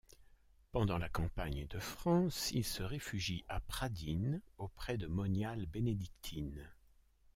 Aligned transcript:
Pendant 0.71 0.97
la 0.97 1.09
campagne 1.09 1.67
de 1.67 1.77
France, 1.77 2.49
il 2.55 2.63
se 2.65 2.81
réfugie 2.81 3.45
à 3.49 3.59
Pradines 3.59 4.41
auprès 4.57 4.97
de 4.97 5.05
moniales 5.05 5.67
bénédictines. 5.67 6.67